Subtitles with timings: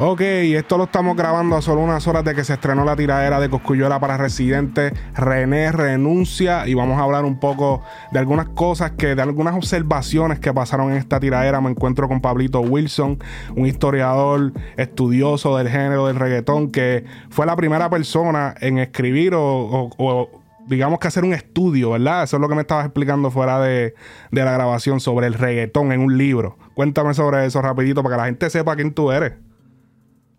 [0.00, 3.40] Ok, esto lo estamos grabando a solo unas horas de que se estrenó la tiradera
[3.40, 4.92] de Coscuyuela para Residente.
[5.16, 10.38] René renuncia y vamos a hablar un poco de algunas cosas que, de algunas observaciones
[10.38, 11.60] que pasaron en esta tiradera.
[11.60, 13.18] Me encuentro con Pablito Wilson,
[13.56, 20.30] un historiador estudioso del género del reggaetón, que fue la primera persona en escribir o,
[20.68, 22.22] digamos que hacer un estudio, ¿verdad?
[22.22, 23.94] Eso es lo que me estabas explicando fuera de,
[24.30, 26.56] de la grabación sobre el reggaetón en un libro.
[26.74, 29.47] Cuéntame sobre eso rapidito para que la gente sepa quién tú eres.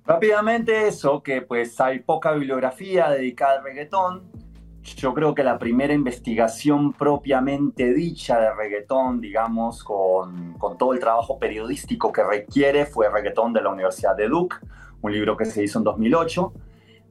[0.09, 4.23] Rápidamente eso, que pues hay poca bibliografía dedicada al reggaetón.
[4.81, 10.99] Yo creo que la primera investigación propiamente dicha de reggaetón, digamos, con, con todo el
[10.99, 14.55] trabajo periodístico que requiere, fue Reggaetón de la Universidad de Duke,
[14.99, 16.53] un libro que se hizo en 2008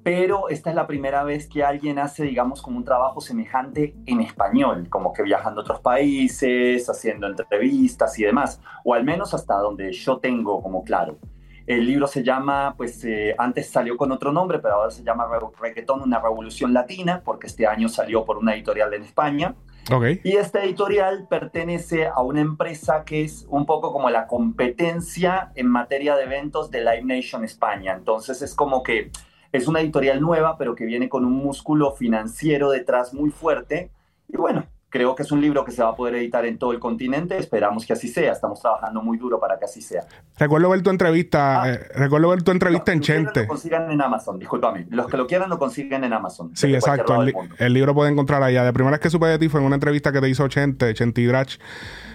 [0.03, 4.23] pero esta es la primera vez que alguien hace, digamos, como un trabajo semejante en
[4.23, 9.57] español, como que viajando a otros países, haciendo entrevistas y demás, o al menos hasta
[9.57, 11.19] donde yo tengo como claro.
[11.69, 15.29] El libro se llama, pues eh, antes salió con otro nombre, pero ahora se llama
[15.61, 19.55] Reggaetón, una revolución latina, porque este año salió por una editorial en España.
[19.93, 20.19] Okay.
[20.25, 25.69] Y esta editorial pertenece a una empresa que es un poco como la competencia en
[25.69, 27.93] materia de eventos de Live Nation España.
[27.93, 29.11] Entonces es como que
[29.53, 33.91] es una editorial nueva, pero que viene con un músculo financiero detrás muy fuerte.
[34.27, 36.73] Y bueno, Creo que es un libro que se va a poder editar en todo
[36.73, 37.37] el continente.
[37.37, 38.33] Esperamos que así sea.
[38.33, 40.07] Estamos trabajando muy duro para que así sea.
[40.39, 41.63] Recuerdo ver tu entrevista.
[41.63, 41.73] Ah.
[41.73, 43.43] Eh, recuerdo ver tu entrevista en Chente.
[43.43, 44.39] Lo consigan en Amazon.
[44.39, 44.87] Discúlpame.
[44.89, 46.53] Los que lo quieran lo consiguen en Amazon.
[46.55, 47.23] Sí, exacto.
[47.59, 48.65] El, libro puede encontrar allá.
[48.65, 50.95] De primera vez que supe de ti fue en una entrevista que te hizo Chente,
[50.95, 51.59] Chente Drach.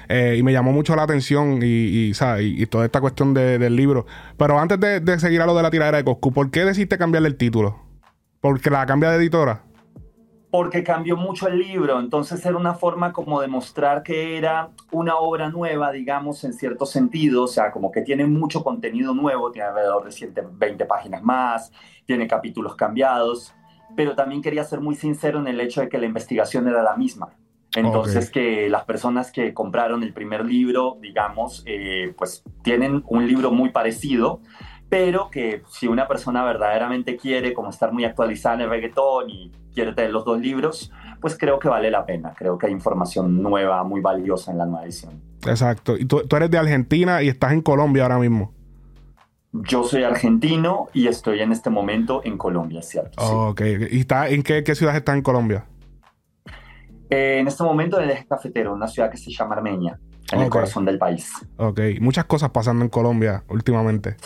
[0.09, 4.07] Eh, y me llamó mucho la atención y, y, toda esta cuestión del libro.
[4.35, 6.97] Pero antes de, de, seguir a lo de la tiradera de Coscu, ¿por qué decidiste
[6.97, 7.79] cambiarle el título?
[8.41, 9.61] ¿Porque la cambia de editora?
[10.53, 15.15] Porque cambió mucho el libro, entonces era una forma como de mostrar que era una
[15.15, 19.69] obra nueva, digamos, en cierto sentido, o sea, como que tiene mucho contenido nuevo, tiene
[19.69, 21.71] alrededor de 20 páginas más,
[22.05, 23.51] tiene capítulos cambiados,
[23.95, 26.95] pero también quería ser muy sincero en el hecho de que la investigación era la
[26.97, 27.29] misma.
[27.75, 33.49] Entonces que las personas que compraron el primer libro, digamos, eh, pues tienen un libro
[33.49, 34.39] muy parecido,
[34.93, 39.51] pero que si una persona verdaderamente quiere como estar muy actualizada en el reggaetón y
[39.73, 42.35] quiere tener los dos libros, pues creo que vale la pena.
[42.37, 45.19] Creo que hay información nueva, muy valiosa en la nueva edición.
[45.47, 45.97] Exacto.
[45.97, 48.53] Y tú, eres de Argentina y estás en Colombia ahora mismo.
[49.51, 53.19] Yo soy argentino y estoy en este momento en Colombia, ¿cierto?
[53.49, 53.61] ok.
[53.89, 55.65] ¿Y está, en qué, ciudad está en Colombia?
[57.09, 59.99] Eh, en este momento en el eje cafetero, una ciudad que se llama Armenia,
[60.31, 61.31] en el corazón del país.
[61.57, 61.79] Ok.
[61.99, 64.17] Muchas cosas pasando en Colombia últimamente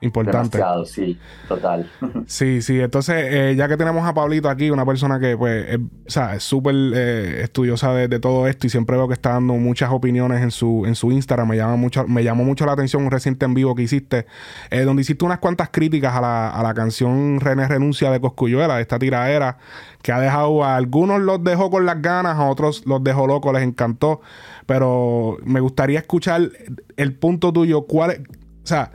[0.00, 0.58] importante.
[0.86, 1.18] sí,
[1.48, 1.90] total.
[2.26, 5.78] Sí, sí, entonces eh, ya que tenemos a Pablito aquí, una persona que pues es,
[5.78, 9.90] o sea, súper eh, estudiosa de, todo esto y siempre veo que está dando muchas
[9.90, 13.10] opiniones en su, en su Instagram, me, llama mucho, me llamó mucho la atención un
[13.10, 14.26] reciente en vivo que hiciste,
[14.70, 18.80] eh, donde hiciste unas cuantas críticas a la, a la canción René Renuncia de Coscuyuela,
[18.80, 19.58] esta tiradera
[20.02, 23.52] que ha dejado a algunos los dejó con las ganas, a otros los dejó locos,
[23.52, 24.20] les encantó,
[24.66, 26.50] pero me gustaría escuchar
[26.96, 28.92] el punto tuyo, cuál es, o sea,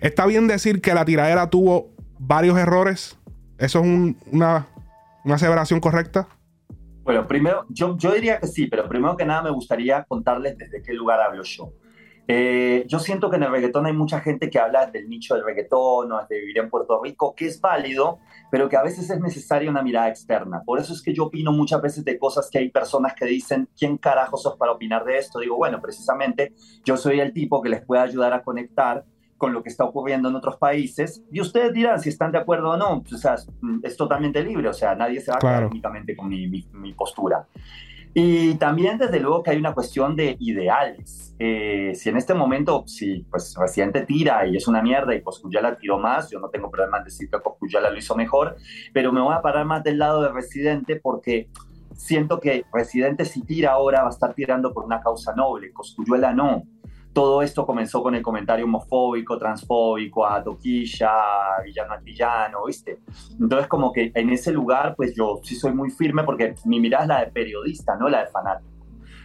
[0.00, 3.18] ¿Está bien decir que la tiradera tuvo varios errores?
[3.58, 3.86] ¿Eso es
[4.32, 4.66] una,
[5.24, 6.26] una aseveración correcta?
[7.02, 10.80] Bueno, primero, yo, yo diría que sí, pero primero que nada me gustaría contarles desde
[10.82, 11.74] qué lugar hablo yo.
[12.28, 15.44] Eh, yo siento que en el reggaetón hay mucha gente que habla del nicho del
[15.44, 19.20] reggaetón o de vivir en Puerto Rico, que es válido, pero que a veces es
[19.20, 20.62] necesaria una mirada externa.
[20.64, 23.68] Por eso es que yo opino muchas veces de cosas que hay personas que dicen,
[23.76, 25.40] ¿quién carajo sos para opinar de esto?
[25.40, 29.04] Digo, bueno, precisamente yo soy el tipo que les puede ayudar a conectar
[29.40, 31.24] con lo que está ocurriendo en otros países.
[31.32, 33.02] Y ustedes dirán si están de acuerdo o no.
[33.10, 33.36] O sea,
[33.82, 37.46] es totalmente libre, o sea, nadie se va a quedar únicamente con mi, mi, postura.
[38.12, 41.34] Y también, desde luego, que hay una cuestión de ideales.
[41.38, 45.22] Eh, si en este momento, si pues Residente tira y es una mierda y
[45.62, 48.56] la tiró más, yo no tengo problema en decir que Coscuyala lo hizo mejor,
[48.92, 51.48] pero me voy a parar más del lado de Residente porque
[51.94, 56.34] siento que Residente si tira ahora va a estar tirando por una causa noble, Coscuyuela
[56.34, 56.64] no
[57.12, 61.10] todo esto comenzó con el comentario homofóbico, transfóbico a Toquilla,
[61.64, 63.00] Villano Antillano, ¿viste?
[63.38, 67.04] Entonces, como que en ese lugar, pues yo sí soy muy firme porque mi mirada
[67.04, 68.70] es la de periodista, no la de fanático.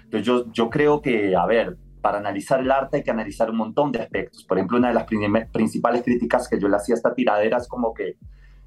[0.05, 3.57] Entonces, yo, yo creo que, a ver, para analizar el arte hay que analizar un
[3.57, 4.43] montón de aspectos.
[4.43, 5.05] Por ejemplo, una de las
[5.51, 8.17] principales críticas que yo le hacía a esta tiradera es como que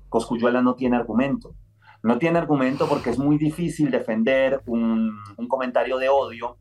[0.09, 1.55] Coscuyuela no tiene argumento.
[2.03, 6.57] No tiene argumento porque es muy difícil defender un, un comentario de odio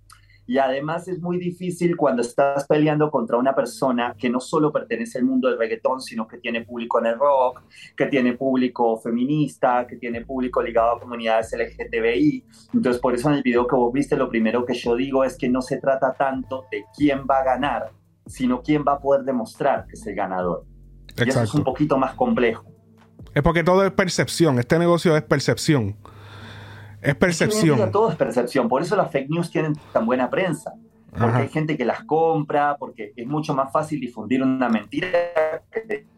[0.48, 5.20] y además es muy difícil cuando estás peleando contra una persona que no solo pertenece
[5.20, 7.64] al mundo del reggaetón, sino que tiene público en el rock,
[7.98, 12.46] que tiene público feminista, que tiene público ligado a comunidades LGTBI.
[12.74, 15.38] Entonces, por eso en el video que vos viste, lo primero que yo digo es
[15.38, 17.92] que no se trata tanto de quién va a ganar,
[18.26, 20.64] sino quién va a poder demostrar que es el ganador.
[21.18, 22.66] Y eso es un poquito más complejo.
[23.34, 24.60] Es porque todo es percepción.
[24.60, 25.98] Este negocio es percepción.
[27.08, 27.80] Es percepción.
[27.80, 28.68] Es todo es percepción.
[28.68, 30.74] Por eso las fake news tienen tan buena prensa
[31.20, 35.08] porque hay gente que las compra, porque es mucho más fácil difundir una mentira.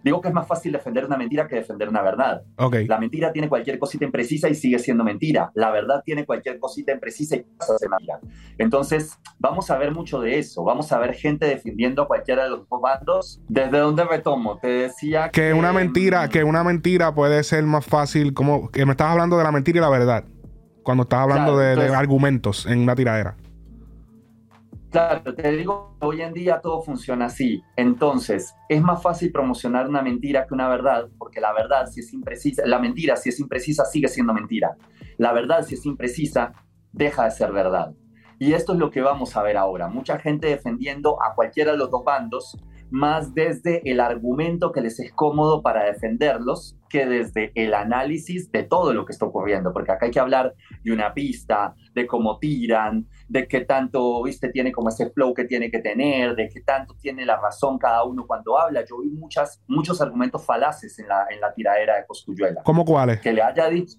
[0.04, 2.42] digo que es más fácil defender una mentira que defender una verdad.
[2.88, 5.52] La mentira tiene cualquier cosita imprecisa y sigue siendo mentira.
[5.54, 8.20] La verdad tiene cualquier cosita imprecisa y pasa a ser mentira.
[8.58, 10.64] Entonces, vamos a ver mucho de eso.
[10.64, 13.42] Vamos a ver gente defendiendo a cualquiera de los dos bandos.
[13.48, 14.58] ¿Desde dónde retomo?
[14.58, 15.54] Te decía que...
[15.54, 19.38] una mentira, mm, que una mentira puede ser más fácil, como que me estás hablando
[19.38, 20.26] de la mentira y la verdad.
[20.84, 23.36] Cuando estás hablando de, de argumentos en una tiradera.
[24.92, 27.62] Claro, te digo, hoy en día todo funciona así.
[27.76, 32.12] Entonces, es más fácil promocionar una mentira que una verdad, porque la verdad, si es
[32.12, 34.78] imprecisa, la mentira, si es imprecisa, sigue siendo mentira.
[35.18, 36.54] La verdad, si es imprecisa,
[36.92, 37.94] deja de ser verdad.
[38.40, 39.90] Y esto es lo que vamos a ver ahora.
[39.90, 42.58] Mucha gente defendiendo a cualquiera de los dos bandos,
[42.90, 48.64] más desde el argumento que les es cómodo para defenderlos que desde el análisis de
[48.64, 52.40] todo lo que está ocurriendo, porque acá hay que hablar de una pista, de cómo
[52.40, 56.62] tiran, de qué tanto, viste, tiene como ese flow que tiene que tener, de qué
[56.62, 58.84] tanto tiene la razón cada uno cuando habla.
[58.86, 62.64] Yo vi muchas, muchos argumentos falaces en la, en la tiradera de Coscuyuela.
[62.64, 63.22] ¿Cómo cuáles?
[63.22, 63.98] Que le haya dicho,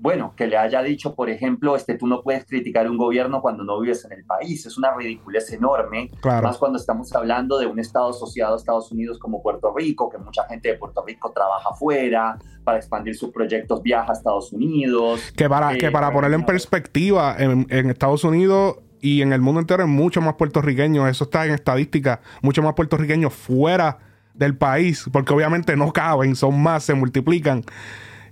[0.00, 3.64] bueno, que le haya dicho, por ejemplo, este, tú no puedes criticar un gobierno cuando
[3.64, 4.66] no vives en el país.
[4.66, 9.18] Es una ridiculez enorme, más cuando estamos hablando de un Estado asociado a Estados Unidos
[9.18, 13.82] como Puerto Rico, que mucha gente de Puerto Rico trabaja afuera, para expandir sus proyectos
[13.82, 15.20] viaja a Estados Unidos.
[15.36, 19.60] Que para, que para ponerlo en perspectiva, en, en Estados Unidos y en el mundo
[19.60, 23.98] entero hay mucho más puertorriqueños, eso está en estadística, mucho más puertorriqueños fuera
[24.32, 27.62] del país, porque obviamente no caben, son más, se multiplican.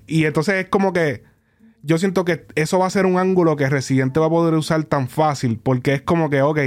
[0.07, 1.25] Y entonces es como que
[1.83, 4.85] yo siento que eso va a ser un ángulo que Residente va a poder usar
[4.85, 6.59] tan fácil, porque es como que, ok,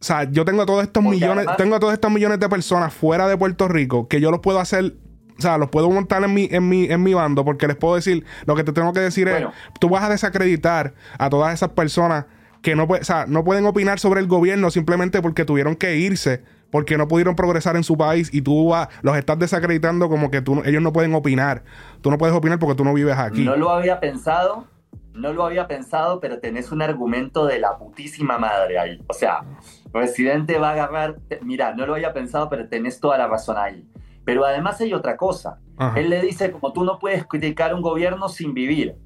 [0.00, 3.36] o sea, yo tengo todos estos millones, tengo todos estos millones de personas fuera de
[3.36, 4.96] Puerto Rico que yo los puedo hacer,
[5.38, 7.94] o sea, los puedo montar en mi, en mi, en mi bando, porque les puedo
[7.94, 9.46] decir, lo que te tengo que decir es,
[9.80, 12.26] tú vas a desacreditar a todas esas personas
[12.62, 16.42] que no, o sea, no pueden opinar sobre el gobierno simplemente porque tuvieron que irse
[16.74, 20.60] porque no pudieron progresar en su país y tú los estás desacreditando como que tú,
[20.64, 21.62] ellos no pueden opinar.
[22.00, 23.44] Tú no puedes opinar porque tú no vives aquí.
[23.44, 24.64] No lo había pensado,
[25.12, 29.00] no lo había pensado, pero tenés un argumento de la putísima madre ahí.
[29.06, 29.44] O sea,
[29.92, 33.88] Residente va a agarrar, mira, no lo había pensado, pero tenés toda la razón ahí.
[34.24, 35.60] Pero además hay otra cosa.
[35.94, 38.96] Él le dice, como tú no puedes criticar un gobierno sin vivir.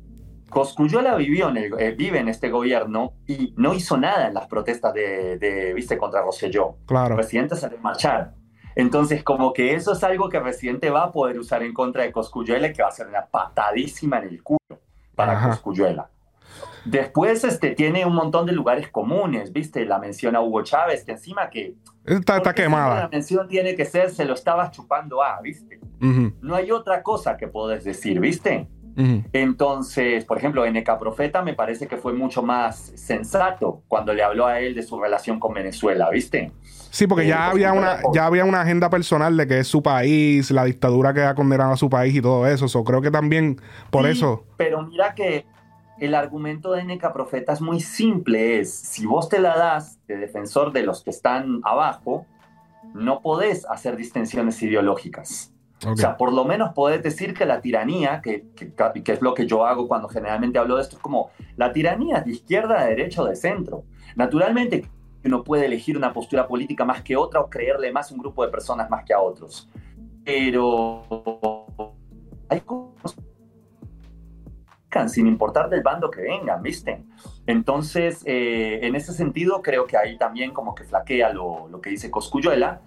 [0.51, 4.47] Coscuyuela vivió en el, eh, vive en este gobierno y no hizo nada en las
[4.47, 6.77] protestas de, viste, contra Rosselló.
[6.87, 7.15] Claro.
[7.15, 8.35] El presidente salió a marchar.
[8.75, 12.05] Entonces, como que eso es algo que el presidente va a poder usar en contra
[12.05, 14.81] de Coscuyuela, que va a ser una patadísima en el culo
[15.15, 16.09] para Coscuyuela.
[16.85, 19.85] Después este, tiene un montón de lugares comunes, ¿viste?
[19.85, 21.75] La mención a Hugo Chávez, que encima que...
[22.05, 23.01] Está, quemada.
[23.03, 25.81] La mención tiene que ser, se lo estaba chupando a, ¿viste?
[26.01, 28.69] No hay otra cosa que puedes decir, ¿viste?
[29.33, 34.47] Entonces, por ejemplo, NK Profeta me parece que fue mucho más sensato cuando le habló
[34.47, 36.51] a él de su relación con Venezuela, ¿viste?
[36.91, 39.83] Sí, porque ya, eh, había una, ya había una agenda personal de que es su
[39.83, 42.67] país, la dictadura que ha condenado a su país y todo eso.
[42.67, 43.61] So, creo que también
[43.91, 44.45] por eso.
[44.57, 45.47] Pero mira que
[46.01, 50.17] el argumento de NK Profeta es muy simple: es si vos te la das de
[50.17, 52.27] defensor de los que están abajo,
[52.95, 55.53] no podés hacer distinciones ideológicas.
[55.87, 59.47] O sea, por lo menos podés decir que la tiranía, que, que, es lo que
[59.47, 63.23] yo hago cuando generalmente hablo de esto, es como la tiranía de izquierda, de derecha
[63.23, 63.85] o de centro.
[64.17, 64.89] Naturalmente
[65.25, 68.45] uno puede elegir una postura política más que otra o creerle más a un grupo
[68.45, 69.69] de personas más que a otros.
[70.25, 71.05] Pero
[72.49, 73.17] hay cosas
[75.07, 77.05] sin importar del bando que vengan, ¿viste?
[77.47, 81.91] Entonces, eh, en ese sentido, creo que ahí también como que flaquea lo, lo que
[81.91, 82.81] dice Coscuyuela.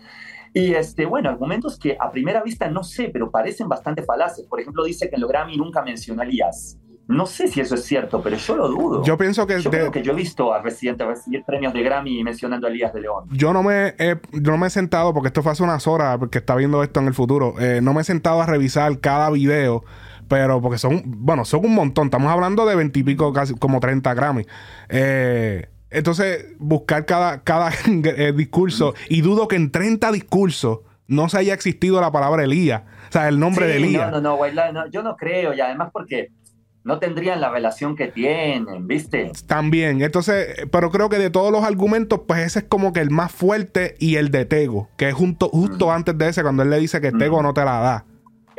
[0.53, 4.45] Y este, bueno, argumentos que a primera vista no sé, pero parecen bastante falaces.
[4.45, 6.77] Por ejemplo, dice que en lo Grammy nunca mencionó a Elías.
[7.07, 9.03] No sé si eso es cierto, pero yo lo dudo.
[9.03, 9.61] Yo pienso que...
[9.61, 12.93] Yo creo que yo he visto a Residente recibir premios de Grammy mencionando a Elías
[12.93, 13.25] de León.
[13.31, 16.37] Yo no me he, no me he sentado, porque esto fue hace unas horas, porque
[16.37, 19.83] está viendo esto en el futuro, eh, no me he sentado a revisar cada video,
[20.29, 22.05] pero porque son, bueno, son un montón.
[22.05, 24.45] Estamos hablando de veintipico, casi como 30 Grammy.
[24.87, 28.95] Eh, entonces, buscar cada, cada eh, discurso.
[29.09, 32.83] Y dudo que en 30 discursos no se haya existido la palabra Elías.
[33.09, 34.09] O sea, el nombre de Elías.
[34.11, 35.53] No, no, no, no, yo no creo.
[35.53, 36.29] Y además porque
[36.83, 39.31] no tendrían la relación que tienen, ¿viste?
[39.45, 43.11] También, entonces, pero creo que de todos los argumentos, pues ese es como que el
[43.11, 46.71] más fuerte y el de Tego, que es junto, justo antes de ese, cuando él
[46.71, 48.05] le dice que Tego no te la da.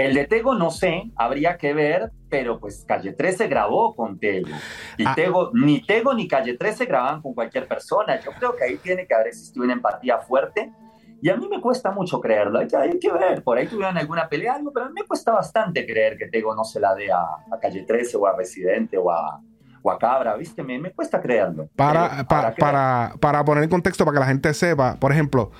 [0.07, 4.49] El de Tego no sé, habría que ver, pero pues Calle 13 grabó con Tego.
[4.99, 5.15] Y ah.
[5.15, 8.19] Tego, ni Tego ni Calle 13 grababan con cualquier persona.
[8.21, 10.73] Yo creo que ahí tiene que haber existido una empatía fuerte
[11.21, 13.97] Y a mí me cuesta mucho creerlo, hay que, hay que ver, por ahí tuvieron
[13.97, 16.97] alguna pelea, algo, pero a mí me cuesta bastante creer que Tego no se la
[16.97, 19.41] dé a, a Calle 13 o a Residente o a,
[19.83, 20.65] o a Cabra, ¿viste?
[20.65, 21.69] Me, me cuesta creerlo.
[21.77, 25.53] Para, para, para, para poner en contexto, para que la gente sepa, por ejemplo,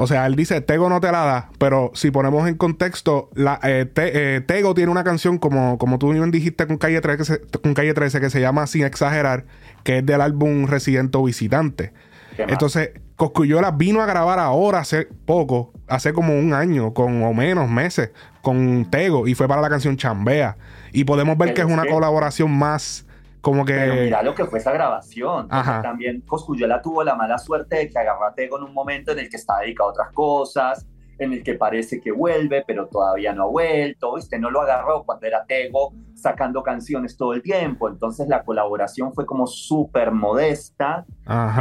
[0.00, 3.58] o sea, él dice, Tego no te la da, pero si ponemos en contexto, la,
[3.64, 7.24] eh, eh, Tego tiene una canción, como, como tú bien dijiste con Calle, 13, que
[7.24, 9.46] se, con Calle 13, que se llama Sin Exagerar,
[9.82, 11.92] que es del álbum Residente o Visitante.
[12.36, 17.68] Entonces, Coscuyola vino a grabar ahora hace poco, hace como un año, con o menos
[17.68, 20.58] meses, con Tego, y fue para la canción Chambea.
[20.92, 23.04] Y podemos ver que es una colaboración más
[23.40, 23.74] como que...
[23.74, 25.48] Pero mira lo que fue esa grabación.
[25.48, 29.20] También Coscuyola tuvo la mala suerte de que agarró a Tego en un momento en
[29.20, 30.86] el que está dedicado a otras cosas,
[31.18, 34.38] en el que parece que vuelve, pero todavía no ha vuelto, ¿viste?
[34.38, 39.24] No lo agarró cuando era Tego sacando canciones todo el tiempo, entonces la colaboración fue
[39.24, 41.06] como súper modesta,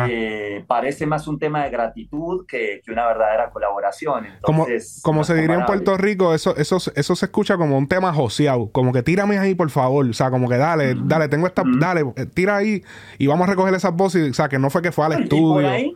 [0.10, 4.26] eh, parece más un tema de gratitud que, que una verdadera colaboración.
[4.26, 7.88] Entonces, como, como se diría en Puerto Rico, eso, eso, eso se escucha como un
[7.88, 11.46] tema joseado, como que tírame ahí por favor, o sea, como que dale, dale, tengo
[11.46, 12.84] esta, dale, eh, tira ahí
[13.20, 15.54] y vamos a recoger esas voces, o sea, que no fue que fue al estudio.
[15.54, 15.96] Por ahí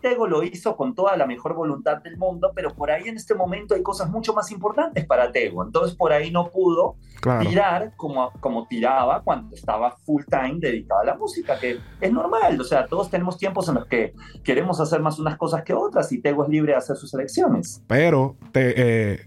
[0.00, 3.34] Tego lo hizo con toda la mejor voluntad del mundo, pero por ahí en este
[3.34, 5.62] momento hay cosas mucho más importantes para Tego.
[5.64, 6.96] Entonces por ahí no pudo
[7.40, 12.58] tirar como, como tiraba cuando estaba full time dedicado a la música, que es normal.
[12.60, 16.10] O sea, todos tenemos tiempos en los que queremos hacer más unas cosas que otras
[16.12, 17.82] y Tego es libre de hacer sus elecciones.
[17.86, 19.26] Pero te, eh,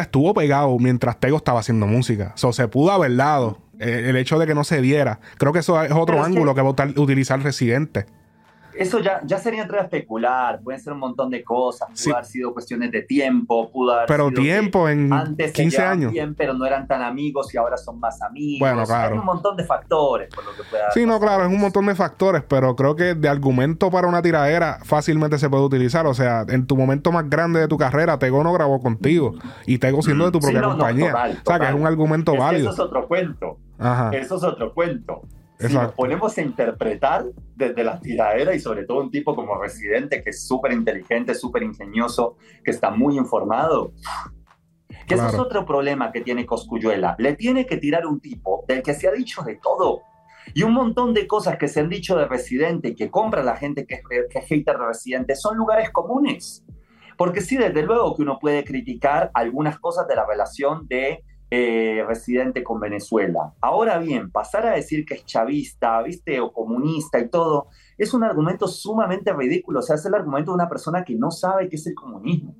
[0.00, 2.34] estuvo pegado mientras Tego estaba haciendo música.
[2.42, 5.18] O se pudo haber dado eh, el hecho de que no se diera.
[5.38, 8.06] Creo que eso es otro ángulo que, va a utilizar Residente.
[8.76, 12.24] Eso ya, ya sería entrar a especular, pueden ser un montón de cosas, pudo haber
[12.26, 16.12] sido cuestiones de tiempo, pudo haber Pero tiempo en antes 15 años.
[16.12, 18.60] Bien, pero no eran tan amigos y ahora son más amigos.
[18.60, 19.14] Bueno, claro.
[19.14, 21.86] Hay un montón de factores por lo que pueda Sí, no, claro, es un montón
[21.86, 26.06] de factores, pero creo que de argumento para una tiradera fácilmente se puede utilizar.
[26.06, 29.34] O sea, en tu momento más grande de tu carrera, Tego no grabó contigo
[29.66, 31.14] y Tego siendo de tu propia compañía.
[31.14, 32.70] o sea, que es un argumento válido.
[32.70, 33.58] eso es otro cuento.
[33.78, 34.10] Ajá.
[34.12, 35.22] Eso es otro cuento
[35.58, 40.22] si nos ponemos a interpretar desde la tiradera y sobre todo un tipo como Residente
[40.22, 43.92] que es súper inteligente, súper ingenioso, que está muy informado,
[45.06, 47.14] que eso es otro problema que tiene Coscuyuela.
[47.18, 50.02] Le tiene que tirar un tipo del que se ha dicho de todo.
[50.52, 53.56] Y un montón de cosas que se han dicho de Residente y que compra la
[53.56, 56.64] gente que es, que es hater de Residente son lugares comunes.
[57.16, 61.22] Porque sí, desde luego que uno puede criticar algunas cosas de la relación de
[61.56, 63.54] eh, residente con Venezuela.
[63.60, 66.40] Ahora bien, pasar a decir que es chavista, ¿viste?
[66.40, 69.78] O comunista y todo, es un argumento sumamente ridículo.
[69.78, 72.56] O sea, es el argumento de una persona que no sabe qué es el comunismo.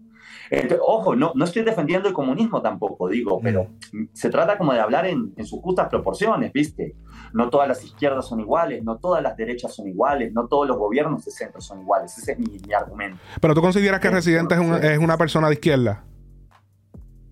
[0.81, 4.05] ojo, no, no estoy defendiendo el comunismo tampoco, digo, pero mm.
[4.13, 6.95] se trata como de hablar en, sus justas proporciones, ¿viste?
[7.33, 10.77] No todas las izquierdas son iguales, no todas las derechas son iguales, no todos los
[10.77, 12.17] gobiernos de centro son iguales.
[12.17, 13.19] Ese es mi, argumento.
[13.41, 16.05] ¿Pero tú consideras que Residente es, es una persona de izquierda?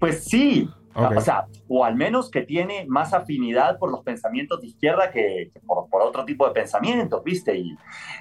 [0.00, 4.68] Pues sí, o sea, o al menos que tiene más afinidad por los pensamientos de
[4.68, 7.56] izquierda que, por, por, otro tipo de pensamientos, ¿viste?
[7.56, 7.76] Y,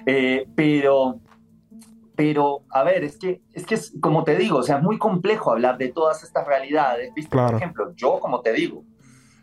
[0.06, 1.20] eh, pero,
[2.16, 4.98] pero, a ver, es que, es que es, como te digo, o sea, es muy
[4.98, 7.36] complejo hablar de todas estas realidades, ¿viste?
[7.36, 8.84] Por ejemplo, yo, como te digo,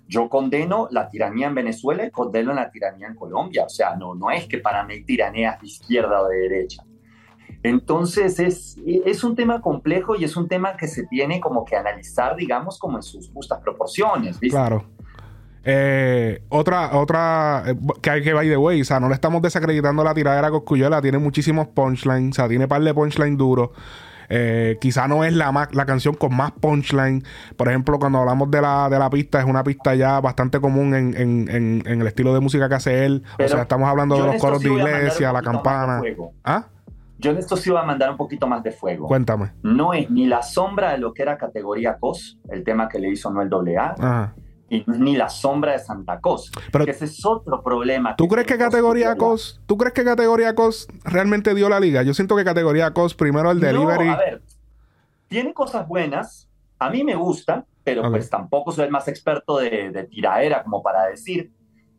[0.09, 3.65] yo condeno la tiranía en Venezuela y condeno la tiranía en Colombia.
[3.65, 6.83] O sea, no, no es que para mí tiraneas de izquierda o de derecha.
[7.63, 11.75] Entonces es, es un tema complejo y es un tema que se tiene como que
[11.75, 14.39] analizar, digamos, como en sus justas proporciones.
[14.39, 14.55] ¿viste?
[14.55, 14.85] Claro.
[15.65, 19.41] Eh, otra, otra, eh, que hay que by the way, o sea, no le estamos
[19.41, 23.71] desacreditando la tiradera Coscuyuela, tiene muchísimos punchlines, o sea, tiene par de punchlines duros.
[24.31, 27.23] Eh, quizá no es la, la canción con más punchline.
[27.57, 30.93] Por ejemplo, cuando hablamos de la, de la pista, es una pista ya bastante común
[30.93, 33.23] en, en, en, el estilo de música que hace él.
[33.43, 36.01] o sea, estamos hablando de los coros de iglesia, la campana.
[36.43, 36.67] ¿Ah?
[37.19, 39.07] Yo en esto sí iba a mandar un poquito más de fuego.
[39.07, 39.51] Cuéntame.
[39.61, 43.09] No es ni la sombra de lo que era categoría COS, el tema que le
[43.09, 44.33] hizo Noel AA,
[44.69, 46.49] y ni la sombra de Santa Cos.
[46.71, 48.15] Pero ese es otro problema.
[48.15, 52.03] ¿Tú crees que categoría COS, tú crees que categoría COS realmente dio la liga?
[52.03, 54.05] Yo siento que categoría COS primero el delivery.
[54.05, 54.41] No, a ver,
[55.27, 56.49] tiene cosas buenas.
[56.77, 60.81] A mí me gusta, pero pues tampoco soy el más experto de, de tiraera como
[60.81, 61.51] para decir.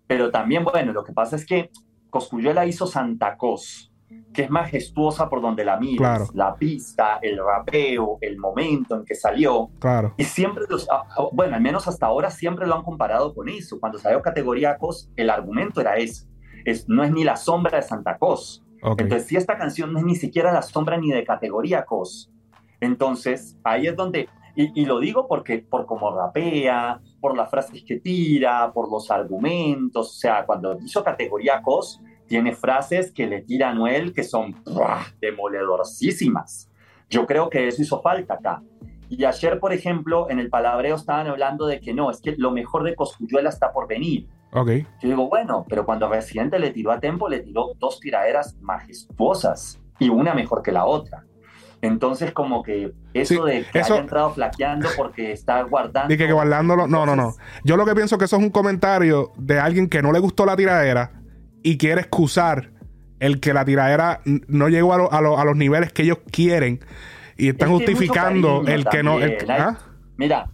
[0.06, 1.70] Pero también, bueno, lo que pasa es que
[2.08, 3.89] Coscuyuela hizo Santa Cos
[4.32, 9.14] que es majestuosa por donde la miras, la pista, el rapeo, el momento en que
[9.14, 9.70] salió.
[9.80, 10.14] Claro.
[10.16, 13.48] Y siempre, los, ah, ah, bueno, al menos hasta ahora siempre lo han comparado con
[13.48, 13.80] eso.
[13.80, 16.28] Cuando salió categoría COS, el argumento era ese.
[16.64, 18.64] Es, no es ni la sombra de Santa Cos.
[18.82, 22.30] Entonces, si esta canción no es ni siquiera la sombra ni de categoría COS,
[22.80, 28.00] entonces ahí es donde, y, lo digo porque por cómo rapea, por las frases que
[28.00, 33.70] tira, por los argumentos, o sea, cuando hizo categoría COS, tiene frases que le tira
[33.70, 34.54] a Noel que son
[35.20, 36.70] demoledorcísimas.
[37.08, 38.62] Yo creo que eso hizo falta acá.
[39.08, 42.52] Y ayer, por ejemplo, en el palabreo estaban hablando de que no, es que lo
[42.52, 44.28] mejor de Coscuyuela está por venir.
[44.52, 44.70] Ok.
[45.00, 49.80] Yo digo, bueno, pero cuando Residente le tiró a Tempo, le tiró dos tiraderas majestuosas
[49.98, 51.24] y una mejor que la otra.
[51.82, 56.14] Entonces, como que eso de que haya entrado flaqueando porque está guardando.
[56.14, 56.86] Y que, guardándolo.
[56.86, 57.34] No, no, no.
[57.64, 60.46] Yo lo que pienso que eso es un comentario de alguien que no le gustó
[60.46, 61.19] la tiradera
[61.62, 62.70] y quiere excusar
[63.20, 66.80] el que la tiradera no llegó a, a, los niveles que ellos quieren
[67.36, 69.18] y están justificando el que no.
[69.48, 69.78] ¿ah?
[70.16, 70.50] Mira,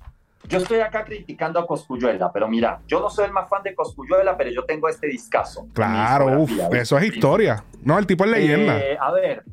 [0.48, 3.75] yo estoy acá criticando a Coscuyuela, pero mira, yo no soy el más fan de
[3.75, 5.66] Coscuyuela, pero yo tengo este discazo.
[5.72, 7.64] Claro, uf, eso es historia.
[7.82, 8.78] No, el tipo es leyenda.
[8.78, 9.44] Eh, a ver,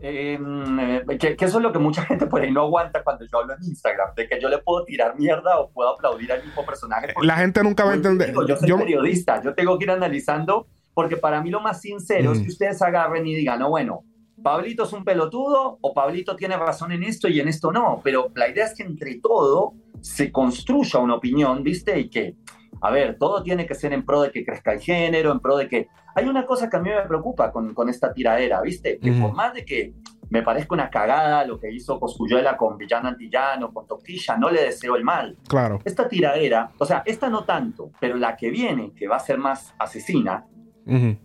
[0.00, 3.38] em, eh, que, eso es lo que mucha gente por ahí no aguanta cuando yo
[3.38, 6.64] hablo en Instagram, de que yo le puedo tirar mierda o puedo aplaudir al mismo
[6.64, 7.12] personaje.
[7.20, 8.32] La gente nunca va a entender.
[8.48, 12.40] yo soy periodista, yo tengo que ir analizando, porque para mí lo más sincero es
[12.40, 14.04] que ustedes agarren y digan, no, bueno,
[14.42, 18.30] Pablito es un pelotudo o Pablito tiene razón en esto y en esto no, pero
[18.34, 21.98] la idea es que entre todo se construya una opinión, ¿viste?
[21.98, 22.34] Y que,
[22.80, 25.56] a ver, todo tiene que ser en pro de que crezca el género, en pro
[25.56, 25.88] de que...
[26.14, 28.98] Hay una cosa que a mí me preocupa con, con esta tiradera, ¿viste?
[28.98, 29.94] Que por más de que
[30.32, 34.62] me parezca una cagada lo que hizo Coscuyuela con Villano Antillano, con Tortilla, no le
[34.62, 35.36] deseo el mal.
[35.46, 35.78] Claro.
[35.84, 39.36] Esta tiradera, o sea, esta no tanto, pero la que viene, que va a ser
[39.36, 40.46] más asesina,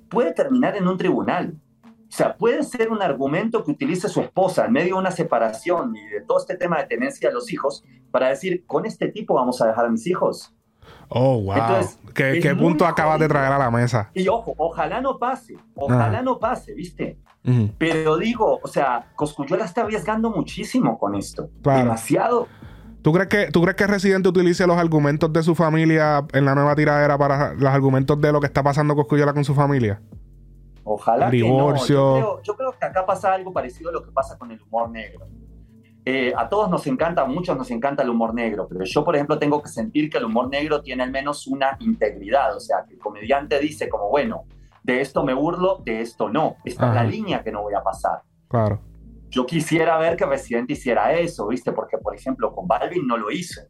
[0.10, 1.56] puede terminar en un tribunal.
[1.84, 5.96] O sea, puede ser un argumento que utilice su esposa en medio de una separación
[5.96, 9.34] y de todo este tema de tenencia de los hijos para decir, con este tipo
[9.34, 10.54] vamos a dejar a mis hijos.
[11.10, 11.56] Oh, wow.
[12.14, 14.10] ¿Qué, punto acabas de traer a la mesa?
[14.14, 17.20] Y ojo, ojalá no pase, ojalá no pase, ¿viste?
[17.78, 21.50] Pero digo, o sea, Coscuyuela está arriesgando muchísimo con esto.
[21.62, 22.48] Demasiado.
[23.08, 26.54] ¿Tú crees, que, ¿Tú crees que Residente utilice los argumentos de su familia en la
[26.54, 30.02] nueva tiradera para los argumentos de lo que está pasando Coscuyuela con su familia?
[30.84, 31.74] Ojalá que no.
[31.86, 35.26] Yo creo, que acá pasa algo parecido a lo que pasa con el humor negro.
[36.04, 39.16] Eh, a todos nos encanta, a muchos nos encanta el humor negro, pero yo, por
[39.16, 42.84] ejemplo, tengo que sentir que el humor negro tiene al menos una integridad, o sea,
[42.86, 44.44] que el comediante dice como, bueno,
[44.84, 46.58] de esto me burlo, de esto no.
[46.66, 48.24] Esta es la línea que no voy a pasar.
[48.50, 48.82] Claro.
[49.30, 51.72] Yo quisiera ver que Residente hiciera eso, ¿viste?
[51.72, 53.62] Porque, por ejemplo, con Balvin no lo hizo.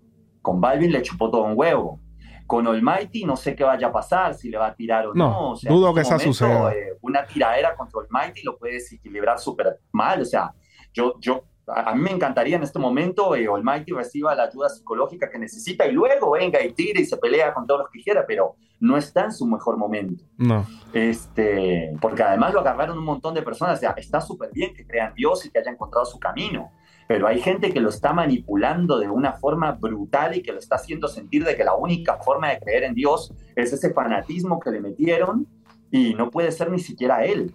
[0.41, 1.99] Con Balvin le chupó todo un huevo.
[2.45, 5.55] Con Almighty no sé qué vaya a pasar, si le va a tirar o no.
[5.61, 5.69] no.
[5.69, 6.73] dudo que esa suceda.
[6.73, 10.21] Eh, una tiradera contra Almighty lo puede desequilibrar súper mal.
[10.21, 10.53] O sea,
[10.93, 15.29] yo, yo, a mí me encantaría en este momento eh, Almighty reciba la ayuda psicológica
[15.29, 18.25] que necesita y luego venga y tire y se pelea con todos los que quiera,
[18.25, 20.23] pero no está en su mejor momento.
[20.37, 20.65] No.
[20.93, 23.77] Este, porque además lo agarraron un montón de personas.
[23.77, 26.71] O sea, está súper bien que crean Dios y que haya encontrado su camino
[27.07, 30.75] pero hay gente que lo está manipulando de una forma brutal y que lo está
[30.75, 34.71] haciendo sentir de que la única forma de creer en Dios es ese fanatismo que
[34.71, 35.47] le metieron
[35.91, 37.51] y no puede ser ni siquiera él.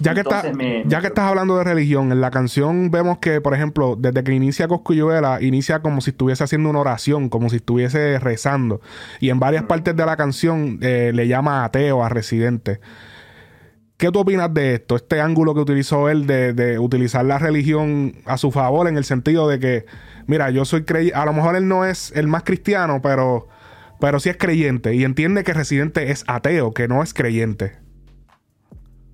[0.00, 0.24] Ya que,
[0.86, 4.32] ya que estás hablando de religión, en la canción vemos que, por ejemplo, desde que
[4.32, 8.80] inicia Coscuyuela, inicia como si estuviese haciendo una oración, como si estuviese rezando.
[9.20, 12.80] Y en varias partes de la canción eh, le llama ateo a Residente.
[13.96, 14.96] ¿Qué tú opinas de esto?
[14.96, 19.48] Este ángulo que utilizó él de, utilizar la religión a su favor en el sentido
[19.48, 19.86] de que,
[20.26, 23.46] mira, yo soy creyente, a lo mejor él no es el más cristiano, pero,
[24.04, 27.78] pero sí es creyente y entiende que Residente es ateo, que no es creyente.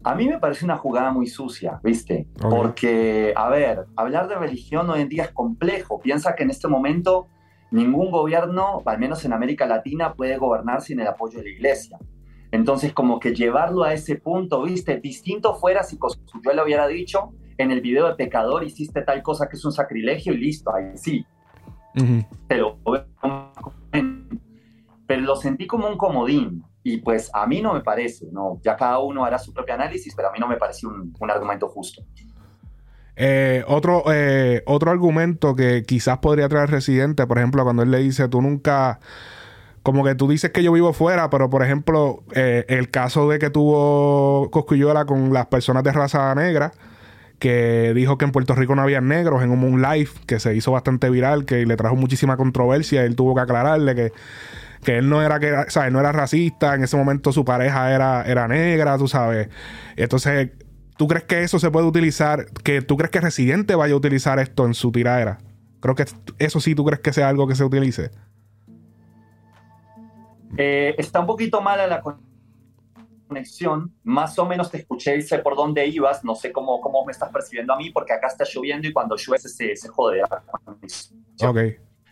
[0.03, 2.27] A mí me parece una jugada muy sucia, ¿viste?
[2.41, 6.01] Porque, a ver, hablar de religión hoy en día es complejo.
[6.01, 7.29] Piensa que en este momento
[7.71, 11.97] ningún gobierno, al menos en América Latina, puede gobernar sin el apoyo de la iglesia.
[12.51, 14.99] Entonces, como que llevarlo a ese punto, ¿viste?
[14.99, 16.01] Distinto fuera si
[16.53, 20.33] lo hubiera dicho, en el video de pecador hiciste tal cosa que es un sacrilegio
[20.33, 21.25] y listo, ahí sí.
[22.49, 22.77] pero,
[25.11, 28.61] pero lo sentí como un comodín y pues a mí no me parece, ¿no?
[28.63, 31.67] Ya cada uno hará su propio análisis, pero a mí no me pareció un, argumento
[31.67, 32.05] justo.
[33.17, 37.99] Eh, otro, eh, otro argumento que quizás podría traer Residente, por ejemplo, cuando él le
[37.99, 39.01] dice, tú nunca
[39.83, 43.41] como que tú dices que yo vivo fuera, pero por ejemplo, eh, el caso de
[43.41, 46.71] que tuvo Coscuyuela con las personas de raza negra,
[47.41, 50.71] que dijo que en Puerto Rico no había negros en un live que se hizo
[50.71, 54.13] bastante viral, que le trajo muchísima controversia, él tuvo que aclararle que,
[54.83, 55.93] que él no era que ¿sabes?
[55.93, 59.49] no era racista, en ese momento su pareja era, era negra, tú sabes.
[59.97, 60.51] Entonces,
[60.97, 62.47] ¿tú crees que eso se puede utilizar?
[62.65, 65.39] que ¿Tú crees que Residente vaya a utilizar esto en su tiradera?
[65.81, 66.05] Creo que
[66.39, 68.11] eso sí tú crees que sea algo que se utilice.
[70.57, 72.03] Eh, está un poquito mala la
[73.29, 77.05] conexión, más o menos te escuché y sé por dónde ibas, no sé cómo, cómo
[77.05, 80.19] me estás percibiendo a mí, porque acá está lloviendo y cuando llueve se, se jode
[80.19, 80.43] la
[81.49, 81.57] Ok.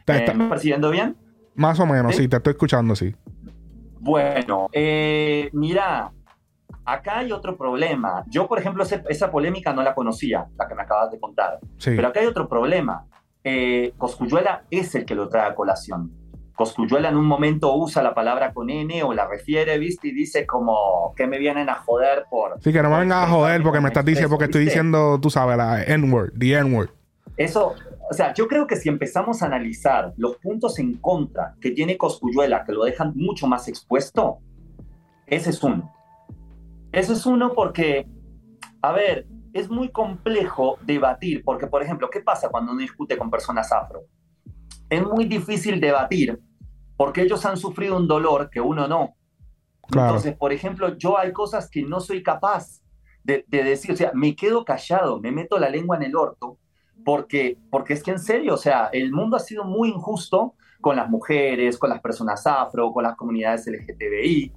[0.06, 1.16] ¿Me estás percibiendo bien?
[1.58, 2.28] Más o menos, ¿Sí?
[2.28, 3.14] te estoy escuchando, sí.
[3.98, 6.12] Bueno, eh, mira,
[6.84, 8.22] acá hay otro problema.
[8.28, 11.58] Yo, por ejemplo, esa polémica no la conocía, la que me acabas de contar.
[11.84, 13.06] Pero acá hay otro problema.
[13.42, 16.12] Eh, Coscuyuela es el que lo trae a colación.
[16.54, 20.08] Coscuyuela en un momento usa la palabra con N o la refiere, ¿viste?
[20.08, 22.62] Y dice como que me vienen a joder por...
[22.62, 25.28] Sí, que no me vengan a joder porque me estás diciendo, porque estoy diciendo, tú
[25.28, 26.90] sabes, la N-word, the N-word.
[27.36, 27.74] Eso,
[28.10, 31.98] o sea, yo creo que si empezamos a analizar los puntos en contra que tiene
[31.98, 34.38] Coscuyuela, que lo dejan mucho más expuesto,
[35.26, 35.92] ese es uno.
[36.92, 38.06] Ese es uno porque,
[38.80, 43.30] a ver, es muy complejo debatir, porque, por ejemplo, ¿qué pasa cuando uno discute con
[43.30, 44.04] personas afro?
[44.88, 46.40] Es muy difícil debatir
[46.96, 49.14] porque ellos han sufrido un dolor que uno no.
[49.88, 52.82] Entonces, por ejemplo, yo hay cosas que no soy capaz
[53.22, 56.58] de, decir, o sea, me quedo callado, me meto la lengua en el orto,
[57.04, 60.96] porque, porque es que en serio, o sea, el mundo ha sido muy injusto con
[60.96, 64.52] las mujeres, con las personas afro, con las comunidades LGTBI.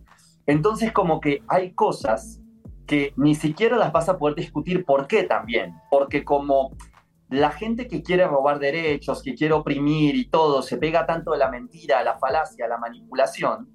[0.46, 2.42] Entonces, como que hay cosas
[2.86, 4.86] que ni siquiera las vas a poder discutir.
[4.86, 5.76] ¿Por qué también?
[5.90, 6.76] Porque como
[7.30, 11.38] la gente que quiere robar derechos, que quiere oprimir y todo, se pega tanto de
[11.38, 13.70] la mentira, la falacia, la manipulación.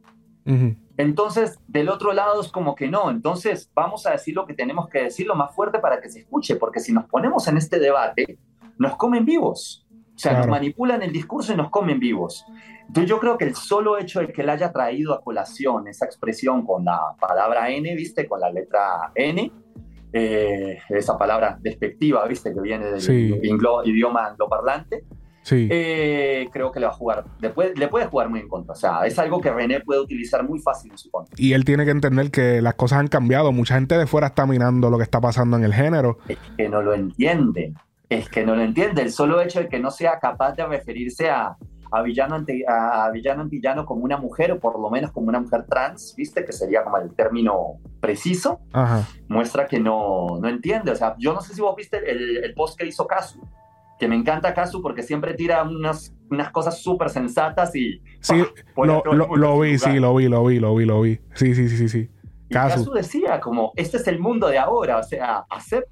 [0.97, 4.89] Entonces, del otro lado es como que no, entonces vamos a decir lo que tenemos
[4.89, 7.81] que decir lo más fuerte para que se escuche, porque si nos ponemos en este
[7.81, 8.39] debate,
[8.79, 9.87] nos comen vivos.
[9.91, 12.47] O sea, nos manipulan el discurso y nos comen vivos.
[12.87, 16.07] Entonces yo creo que el solo hecho de que él haya traído a colación esa
[16.07, 19.53] expresión con la palabra N, viste, con la letra N,
[20.13, 22.55] eh, esa palabra despectiva, ¿viste?
[22.55, 23.41] Que viene del
[23.85, 25.05] idioma angloparlante.
[25.43, 25.69] Sí.
[25.71, 28.73] Eh, creo que le va a jugar, le puede, le puede, jugar muy en contra.
[28.73, 31.35] O sea, es algo que René puede utilizar muy fácil en su contra.
[31.39, 33.53] Y él tiene que entender que las cosas han cambiado.
[33.53, 36.19] Mucha gente de fuera está mirando lo que está pasando en el género.
[36.27, 37.75] Es que no lo entiende.
[38.09, 39.03] Es que no lo entiende.
[39.03, 41.57] El solo hecho de que no sea capaz de referirse a,
[41.91, 45.65] a villano, a villano antillano como una mujer, o por lo menos como una mujer
[45.69, 46.45] trans, ¿viste?
[46.45, 48.61] Que sería como el término preciso,
[49.29, 50.93] muestra que no, no entiende.
[50.93, 53.41] O sea, yo no sé si vos viste el, el post que hizo Kazu,
[53.99, 58.03] que me encanta Kazu porque siempre tira unas, unas cosas súper sensatas y...
[58.21, 58.45] Sí,
[58.77, 61.19] lo, lo, vi, sí, lo vi, lo vi, lo vi, lo vi.
[61.35, 62.11] Sí, sí, sí, sí, sí.
[62.51, 65.45] Kazu decía como, este es el mundo de ahora, o sea,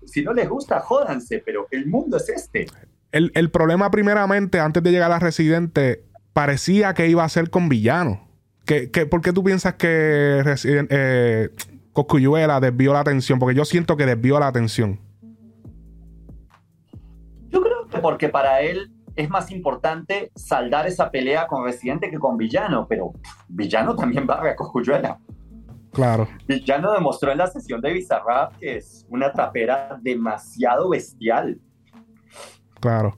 [0.04, 2.66] si no les gusta, jódanse, pero el mundo es este
[3.14, 8.26] el, problema primeramente, antes de llegar a Residente, parecía que iba a ser con villano.
[8.66, 11.50] ¿Qué, por qué tú piensas que eh,
[11.92, 13.38] Coscuyuela desvió la atención?
[13.38, 14.98] Porque yo siento que desvió la atención.
[17.50, 22.18] Yo creo que porque para él es más importante saldar esa pelea con Residente que
[22.18, 23.12] con Villano, pero
[23.46, 25.18] Villano también va a Coscuyuela.
[25.94, 26.28] Claro.
[26.46, 31.58] Villano demostró en la sesión de Bizarrap que es una trapera demasiado bestial.
[32.80, 33.16] Claro,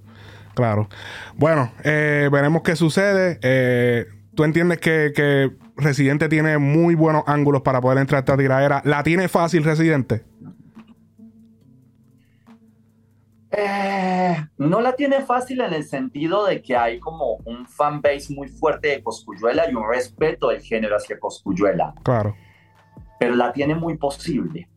[0.55, 0.89] claro.
[1.35, 3.41] Bueno, eh, veremos qué sucede.
[3.43, 8.81] Eh, ¿Tú entiendes que, Residente tiene muy buenos ángulos para poder entrar a esta tiradera?
[8.85, 10.25] ¿La tiene fácil Residente?
[13.51, 18.49] Eh, no la tiene fácil en el sentido de que hay como un fanbase muy
[18.49, 21.95] fuerte de Coscuyuela y un respeto del género hacia Coscuyuela.
[22.03, 22.35] Claro.
[23.18, 24.68] Pero la tiene muy posible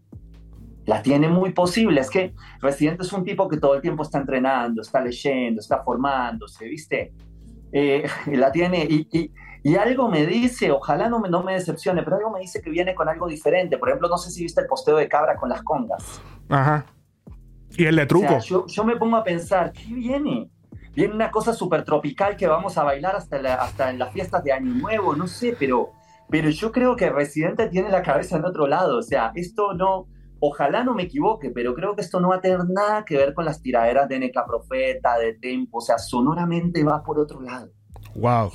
[0.90, 2.02] la tiene muy posible.
[2.02, 5.84] Es que Residente es un tipo que todo el tiempo está entrenando, está leyendo, está
[5.84, 7.14] formándose, ¿viste?
[7.72, 9.32] Eh, la tiene y,
[9.64, 12.72] y, algo me dice, ojalá no me, no me decepcione, pero algo me dice que
[12.72, 13.78] viene con algo diferente.
[13.78, 16.22] Por ejemplo, no sé si viste el posteo de Cabra con las congas.
[16.50, 16.86] Ajá.
[17.78, 18.40] Y el de truco.
[18.40, 20.50] yo, yo, me pongo a pensar, ¿qué viene?
[20.96, 24.52] Viene una cosa súper tropical que vamos a bailar hasta, hasta en las fiestas de
[24.54, 25.92] Año Nuevo, no sé, pero,
[26.30, 28.98] pero yo creo que Residente tiene la cabeza en otro lado.
[28.98, 30.08] O sea, esto no
[30.42, 33.34] Ojalá no me equivoque, pero creo que esto no va a tener nada que ver
[33.34, 37.70] con las tiraderas de Neca Profeta, de Tempo, o sea, sonoramente va por otro lado.
[38.16, 38.52] Wow.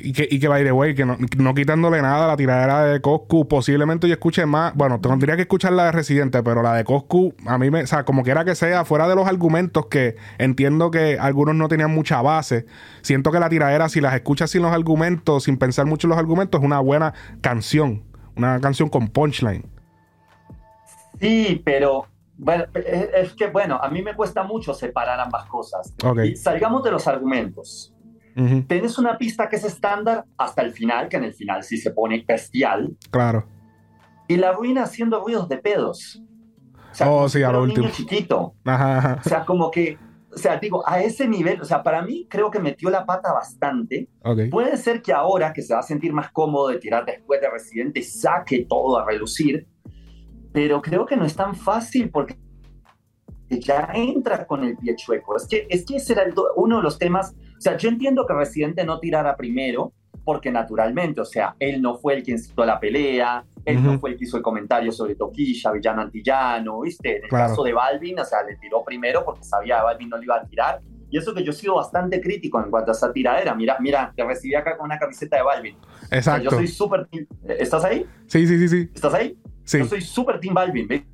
[0.00, 3.00] Y que, y que by the way, que no, quitándole nada a la tiradera de
[3.00, 4.74] Coscu, posiblemente yo escuche más.
[4.74, 7.82] Bueno, tendría que escuchar la de Residente, pero la de Coscu, a mí me.
[7.82, 11.68] O sea, como quiera que sea, fuera de los argumentos que entiendo que algunos no
[11.68, 12.66] tenían mucha base,
[13.02, 16.18] siento que la tiradera, si las escuchas sin los argumentos, sin pensar mucho en los
[16.18, 18.04] argumentos, es una buena canción.
[18.36, 19.64] Una canción con punchline.
[21.20, 22.06] Sí, pero
[22.36, 25.92] bueno, es que bueno, a mí me cuesta mucho separar ambas cosas.
[26.24, 27.92] Y salgamos de los argumentos.
[28.66, 31.90] Tienes una pista que es estándar hasta el final, que en el final sí se
[31.90, 32.96] pone bestial.
[33.10, 33.46] Claro.
[34.28, 36.22] Y la ruina haciendo ruidos de pedos.
[36.90, 37.88] O sea, oh, sí, a lo último.
[37.90, 38.54] chiquito.
[38.64, 39.98] Ajá, O sea, como que,
[40.32, 43.32] o sea, digo, a ese nivel, o sea, para mí creo que metió la pata
[43.32, 44.08] bastante.
[44.50, 47.50] Puede ser que ahora que se va a sentir más cómodo de tirar después de
[47.50, 49.66] Residente, saque todo a relucir
[50.52, 52.36] pero creo que no es tan fácil porque
[53.48, 55.36] ya entra con el pie chueco.
[55.36, 56.24] Es que, es que ese era
[56.56, 59.92] uno de los temas, o sea, yo entiendo que Residente no tirara primero,
[60.24, 64.10] porque naturalmente, o sea, él no fue el quien citó la pelea, él no fue
[64.10, 67.16] el que hizo el comentario sobre Toquilla, Villano Antillano, ¿viste?
[67.16, 70.16] En el caso de Balvin, o sea, le tiró primero porque sabía que Balvin no
[70.16, 70.80] le iba a tirar.
[71.10, 73.54] Y eso que yo he sido bastante crítico en cuanto a esa tiradera.
[73.54, 75.76] Mira, mira, te recibí acá con una camiseta de Balvin.
[76.10, 76.44] Exacto.
[76.44, 77.08] yo soy súper...
[77.58, 78.06] ¿Estás ahí?
[78.26, 78.90] Sí, sí, sí, sí.
[78.94, 79.38] ¿Estás ahí?
[79.64, 81.06] Yo soy súper Team Balvin, ¿viste?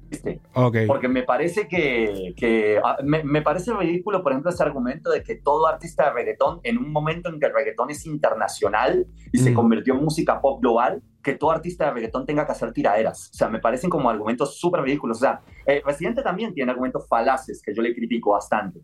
[0.53, 0.87] Okay.
[0.87, 5.22] Porque me parece que, que ah, me, me, parece ridículo, por ejemplo, ese argumento de
[5.22, 9.38] que todo artista de reggaetón, en un momento en que el reggaetón es internacional y
[9.38, 9.55] se mm.
[9.55, 13.31] convirtió en música pop global, que todo artista de reggaetón tenga que hacer tiraderas.
[13.33, 15.18] O sea, me parecen como argumentos súper ridículos.
[15.18, 18.81] O sea, eh, Residente también tiene argumentos falaces que yo le critico bastante.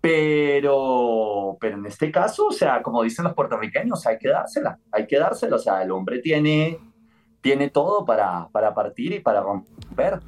[0.00, 5.06] Pero, pero en este caso, o sea, como dicen los puertorriqueños, hay que dársela, hay
[5.06, 5.56] que dársela.
[5.56, 6.78] O sea, el hombre tiene
[7.40, 10.20] tiene todo para, para partir y para romper.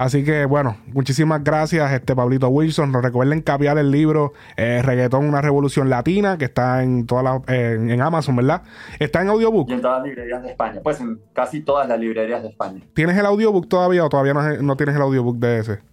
[0.00, 2.90] Así que bueno, muchísimas gracias, este Pablito Wilson.
[2.90, 7.42] Nos recuerden capiar el libro eh, Reggaetón, una revolución latina, que está en todas las,
[7.54, 8.62] en Amazon, ¿verdad?
[8.98, 9.68] Está en audiobook.
[9.68, 10.80] Y en todas las librerías de España.
[10.82, 12.80] Pues en casi todas las librerías de España.
[12.94, 15.89] ¿Tienes el audiobook todavía o todavía no, no tienes el audiobook de ese?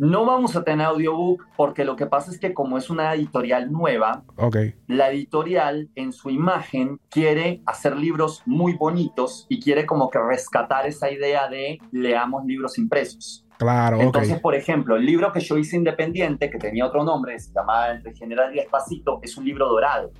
[0.00, 3.70] No vamos a tener audiobook porque lo que pasa es que como es una editorial
[3.70, 4.74] nueva, okay.
[4.86, 10.86] la editorial en su imagen quiere hacer libros muy bonitos y quiere como que rescatar
[10.86, 13.44] esa idea de leamos libros impresos.
[13.58, 17.52] Claro, Entonces, por ejemplo, el libro que yo hice independiente, que tenía otro nombre, se
[17.52, 20.12] llamaba Entre General y Espacito, es un libro dorado.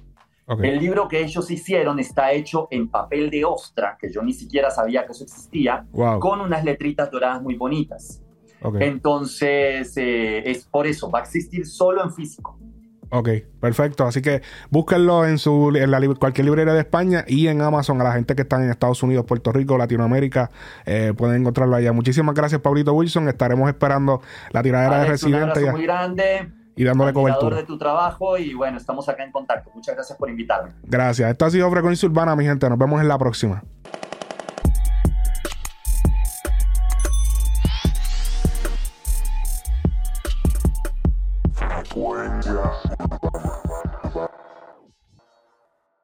[0.62, 4.70] El libro que ellos hicieron está hecho en papel de ostra, que yo ni siquiera
[4.70, 5.86] sabía que eso existía,
[6.18, 8.22] con unas letritas doradas muy bonitas.
[8.78, 12.58] Entonces, eh, es por eso, va a existir solo en físico.
[13.12, 13.28] Ok,
[13.60, 14.06] perfecto.
[14.06, 18.00] Así que búsquenlo en su en la, cualquier librería de España y en Amazon.
[18.00, 20.50] A la gente que está en Estados Unidos, Puerto Rico, Latinoamérica,
[20.86, 21.92] eh, pueden encontrarlo allá.
[21.92, 23.28] Muchísimas gracias, Pablito Wilson.
[23.28, 25.64] Estaremos esperando la tiradera de Residente.
[25.64, 26.52] Un muy grande.
[26.76, 27.56] Y dándole cobertura.
[27.56, 29.70] de tu trabajo y bueno, estamos acá en contacto.
[29.74, 30.72] Muchas gracias por invitarme.
[30.84, 31.30] Gracias.
[31.30, 32.70] Esto ha sido Frecuencia Urbana, mi gente.
[32.70, 33.62] Nos vemos en la próxima.
[42.52, 42.89] grass.